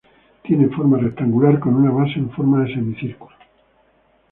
Tiene 0.41 0.67
forma 0.69 0.97
rectangular 0.97 1.59
con 1.59 1.75
una 1.75 1.91
base 1.91 2.17
en 2.17 2.31
forma 2.31 2.63
de 2.63 2.73
semicírculo. 2.73 3.35